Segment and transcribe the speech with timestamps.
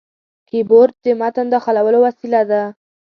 [0.47, 2.61] کیبورډ د متن داخلولو وسیله ده.